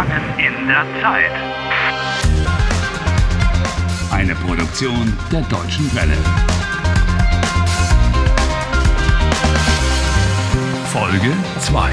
[0.00, 1.30] Gefangen in der Zeit.
[4.10, 6.16] Eine Produktion der Deutschen Welle.
[10.86, 11.90] Folge 2.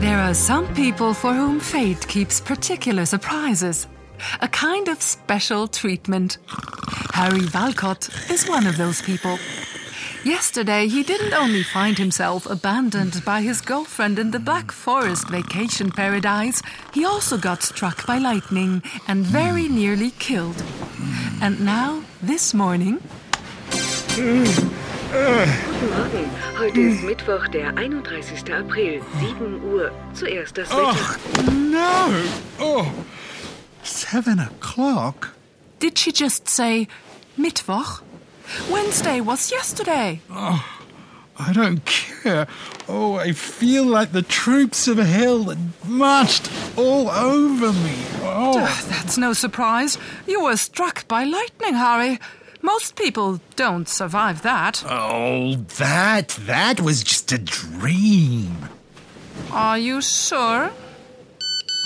[0.00, 3.86] There are some people for whom fate keeps particular surprises.
[4.40, 6.38] A kind of special treatment.
[7.12, 9.38] Harry Valcott is one of those people.
[10.24, 15.90] Yesterday, he didn't only find himself abandoned by his girlfriend in the Black Forest vacation
[15.90, 16.60] paradise,
[16.92, 20.62] he also got struck by lightning and very nearly killed.
[21.40, 23.00] And now, this morning,
[24.14, 24.44] Guten
[25.96, 26.30] Morgen.
[26.58, 28.50] Heute ist Mittwoch, der 31.
[28.52, 29.90] April, 7 Uhr.
[30.12, 31.52] Zuerst das Wetter.
[31.52, 32.10] No!
[32.58, 32.86] Oh,
[33.82, 35.32] seven o'clock?
[35.78, 36.88] did she just say
[37.38, 38.02] Mittwoch?
[38.70, 40.20] Wednesday was yesterday.
[40.30, 40.64] Oh,
[41.38, 42.46] I don't care.
[42.88, 47.94] Oh, I feel like the troops of hell that marched all over me.
[48.22, 49.98] Oh, Ugh, That's no surprise.
[50.26, 52.18] You were struck by lightning, Harry.
[52.60, 54.82] Most people don't survive that.
[54.88, 58.56] oh that, that was just a dream.
[59.52, 60.70] Are you sure?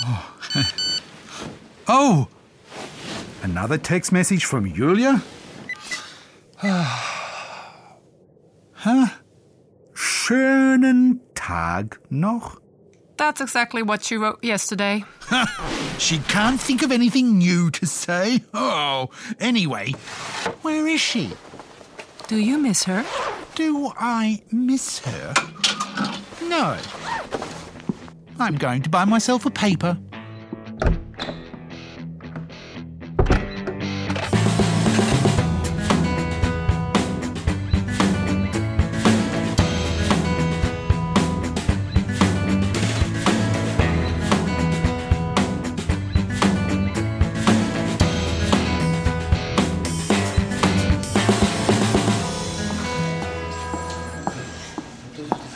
[0.05, 0.37] Oh,
[1.89, 2.29] oh.
[3.43, 5.23] another text message from Julia?
[8.73, 9.07] huh?
[9.95, 12.61] Schönen Tag noch?
[13.17, 15.05] That's exactly what she wrote yesterday.
[15.99, 18.43] She can't think of anything new to say.
[18.55, 19.11] Oh,
[19.41, 19.93] anyway,
[20.63, 21.31] where is she?
[22.29, 23.05] Do you miss her?
[23.55, 25.35] Do I miss her?
[26.43, 26.79] No.
[28.39, 29.99] I'm going to buy myself a paper.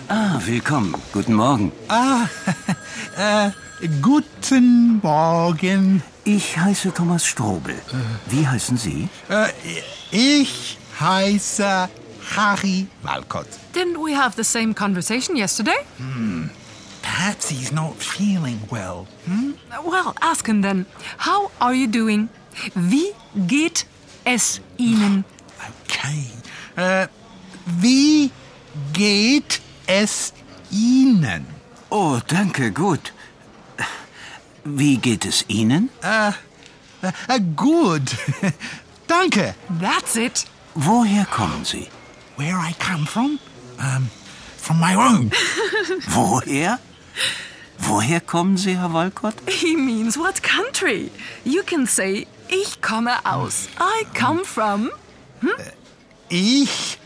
[0.08, 0.94] Ah, willkommen.
[1.12, 1.72] Guten Morgen.
[1.88, 2.26] Ah,
[3.16, 3.50] äh,
[4.00, 6.02] guten Morgen.
[6.24, 7.74] Ich heiße Thomas Strobel.
[8.28, 9.08] Wie heißen Sie?
[9.28, 9.48] Äh,
[10.12, 11.88] ich heiße
[12.36, 13.48] Harry Walcott.
[13.74, 15.76] Didn't we have the same conversation yesterday?
[17.02, 19.06] Perhaps he's not feeling well.
[19.26, 19.54] Hmm?
[19.84, 20.86] Well, ask him then.
[21.18, 22.28] How are you doing?
[22.74, 23.12] Wie
[23.48, 23.86] geht
[24.24, 25.24] es Ihnen?
[25.88, 26.26] Okay.
[26.76, 27.08] Äh,
[27.80, 28.30] wie
[28.92, 29.55] geht
[30.02, 30.32] es
[30.70, 31.46] Ihnen?
[31.90, 33.12] Oh, danke, gut.
[34.64, 35.90] Wie geht es Ihnen?
[36.02, 36.32] Äh,
[37.28, 38.16] äh, gut.
[39.06, 39.54] Danke.
[39.80, 40.44] That's it.
[40.74, 41.88] Woher kommen Sie?
[42.36, 43.38] Where I come from?
[43.78, 44.10] Um,
[44.56, 45.30] from my own.
[46.08, 46.78] Woher?
[47.78, 49.34] Woher kommen Sie, Herr Walcott?
[49.48, 51.10] He means what country?
[51.44, 53.68] You can say, ich komme aus.
[53.78, 54.90] I come from.
[56.28, 56.98] Ich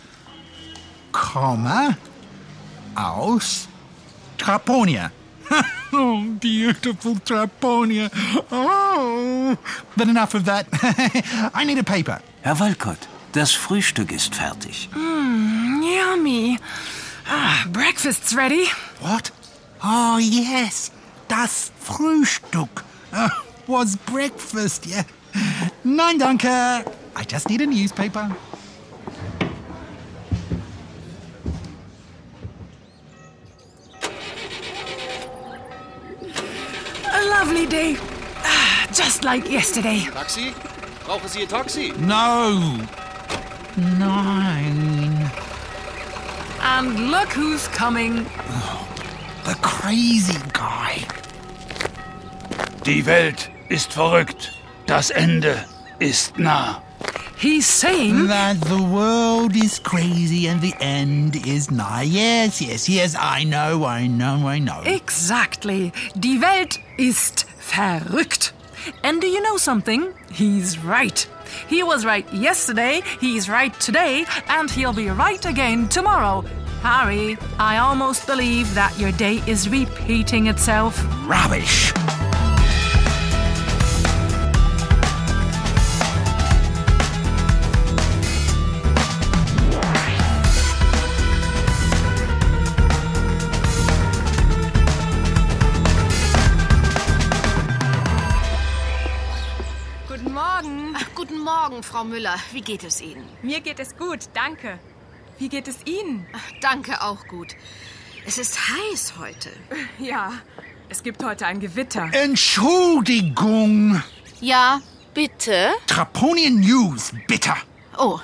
[1.13, 1.97] komme
[2.97, 3.69] aus
[4.39, 5.11] Traponia.
[5.93, 8.11] oh, beautiful Traponia.
[8.51, 9.57] Oh.
[9.97, 10.67] But enough of that.
[11.55, 12.21] I need a paper.
[12.43, 14.89] Herr Walcott, das Frühstück ist fertig.
[14.95, 16.59] Yummy.
[17.29, 18.67] Ah, breakfast's ready.
[19.01, 19.33] What?
[19.83, 20.91] Oh, yes.
[21.29, 22.85] Das Frühstück.
[23.13, 23.29] Uh,
[23.67, 25.05] was breakfast, yeah.
[25.85, 26.49] Nein, danke.
[27.17, 28.35] I just need a newspaper.
[37.51, 37.97] Lovely day.
[38.45, 40.01] Ah, just like yesterday.
[40.13, 40.55] Taxi?
[41.05, 41.93] Brauchen Sie Ihr Taxi?
[41.99, 42.79] No.
[43.77, 45.31] Nine.
[46.63, 48.27] And look who's coming.
[49.45, 50.99] The crazy guy.
[52.85, 54.53] Die Welt ist verrückt.
[54.87, 55.65] Das Ende
[55.99, 56.83] ist nah.
[57.41, 58.27] He's saying.
[58.27, 62.03] That the world is crazy and the end is nigh.
[62.03, 64.83] Yes, yes, yes, I know, I know, I know.
[64.85, 65.91] Exactly.
[66.19, 68.53] Die Welt ist verrückt.
[69.03, 70.13] And do you know something?
[70.31, 71.27] He's right.
[71.67, 76.45] He was right yesterday, he's right today, and he'll be right again tomorrow.
[76.83, 81.03] Harry, I almost believe that your day is repeating itself.
[81.27, 81.95] Rubbish.
[101.91, 102.37] Frau Müller.
[102.53, 103.29] Wie geht es Ihnen?
[103.43, 104.79] Mir geht es gut, danke.
[105.41, 106.25] Wie geht es Ihnen?
[106.61, 107.57] Danke auch gut.
[108.25, 109.51] Es ist heiß heute.
[109.99, 110.35] Ja,
[110.89, 112.09] es gibt heute ein Gewitter.
[112.13, 114.01] Entschuldigung.
[114.41, 114.81] Ja,
[115.15, 115.71] bitte?
[115.89, 117.57] Traponian News, bitter.
[117.99, 118.21] Oh,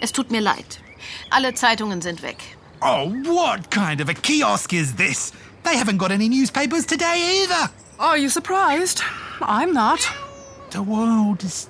[0.00, 0.80] es tut mir leid.
[1.28, 2.38] Alle Zeitungen sind weg.
[2.80, 5.32] Oh, what kind of a kiosk is this?
[5.64, 7.70] They haven't got any newspapers today either.
[7.98, 9.02] Are you surprised?
[9.42, 10.00] I'm not.
[10.70, 11.68] The world is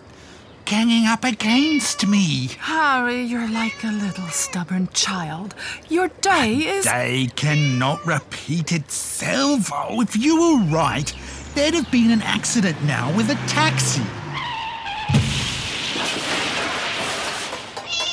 [0.73, 2.49] ganging up against me.
[2.59, 5.55] Harry, you're like a little stubborn child.
[5.91, 6.87] Your day is.
[6.87, 9.71] Day cannot repeat itself.
[9.71, 11.13] Oh, if you were right,
[11.55, 14.01] there'd have been an accident now with a taxi.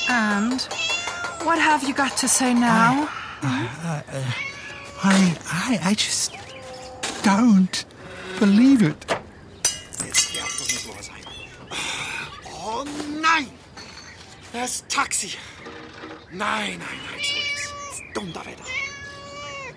[0.09, 0.61] And
[1.47, 3.07] what have you got to say now?
[3.41, 4.33] I, uh, uh,
[5.01, 6.35] I, I just
[7.23, 7.85] don't
[8.37, 9.18] believe it.
[12.79, 12.85] Oh
[13.21, 13.47] nein!
[14.53, 15.31] Das Taxi.
[16.31, 18.13] Nein, nein, nein, so ist es.
[18.13, 18.63] Donnerwetter.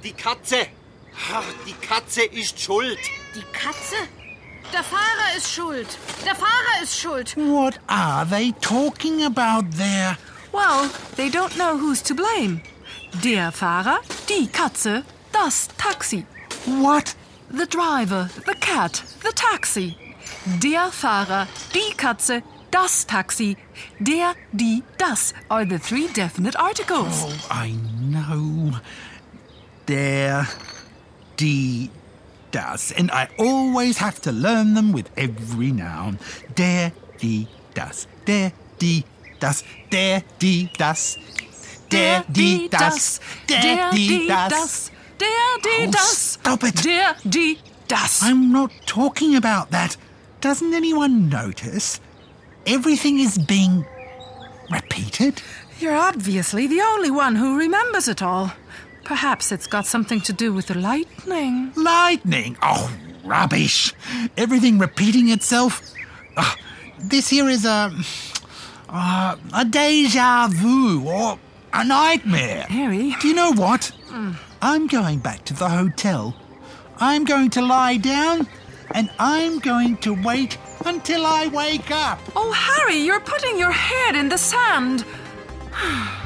[0.05, 0.69] Die Katze.
[1.29, 3.01] Ha, die Katze ist schuld.
[3.35, 3.97] Die Katze?
[4.73, 5.89] Der Fahrer ist schuld.
[6.25, 7.37] Der Fahrer ist schuld.
[7.37, 10.17] What are they talking about there?
[10.53, 12.63] Well, they don't know who's to blame.
[13.25, 15.03] Der Fahrer, die Katze,
[15.33, 16.25] das Taxi.
[16.67, 17.17] What?
[17.51, 19.97] The driver, the cat, the taxi.
[20.63, 23.57] Der Fahrer, die Katze, das Taxi.
[24.01, 27.25] Der, die, das are the three definite articles.
[27.25, 27.77] Oh, I
[28.11, 28.73] know.
[29.87, 30.49] Der,
[31.39, 31.91] die,
[32.51, 32.93] das.
[32.93, 36.19] And I always have to learn them with every noun.
[36.57, 38.09] Der, die, das.
[38.27, 39.05] Der, die,
[39.39, 39.65] das.
[39.93, 41.19] Der, die, das.
[41.91, 43.21] Der, die, das.
[43.49, 44.91] Der, die, das.
[45.21, 45.29] Der,
[45.63, 46.39] die, das.
[46.41, 46.85] stop it.
[46.85, 48.23] Der, die, das.
[48.23, 49.97] I'm not talking about that.
[50.41, 52.01] Doesn't anyone notice?
[52.67, 53.85] Everything is being
[54.71, 55.43] repeated.
[55.79, 58.53] You're obviously the only one who remembers it all.
[59.05, 61.73] Perhaps it's got something to do with the lightning.
[61.75, 62.57] Lightning.
[62.63, 62.95] Oh,
[63.25, 63.93] rubbish.
[64.37, 65.83] Everything repeating itself.
[66.37, 66.57] Ah,
[66.99, 67.93] this here is a.
[68.89, 71.39] Uh, a deja vu or
[71.73, 72.65] a nightmare.
[72.69, 73.17] Harry.
[73.21, 73.91] Do you know what?
[74.61, 76.37] I'm going back to the hotel.
[76.99, 78.47] I'm going to lie down
[78.95, 82.19] and I'm going to wait until I wake up.
[82.35, 85.05] Oh, Harry, you're putting your head in the sand.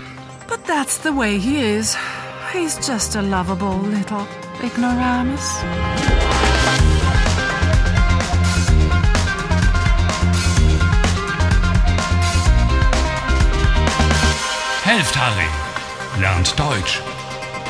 [0.48, 1.96] But that's the way he is.
[2.52, 4.28] He's just a lovable little
[4.62, 5.58] ignoramus.
[14.86, 15.50] Helft Harry.
[16.22, 17.00] Lernt Deutsch.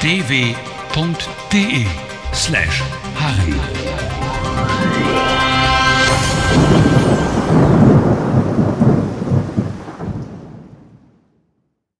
[0.01, 1.87] dw.de
[2.35, 2.83] slash
[3.15, 5.46] Harry.
[6.57, 7.06] Thank you.